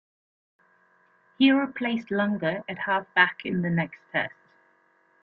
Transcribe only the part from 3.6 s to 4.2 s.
the next